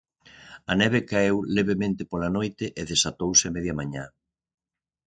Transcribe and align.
A 0.71 0.73
neve 0.81 0.99
caeu 1.09 1.37
levemente 1.57 2.03
pola 2.11 2.33
noite 2.37 2.65
e 2.79 2.81
desatouse 2.91 3.53
media 3.55 3.77
mañá. 3.79 4.05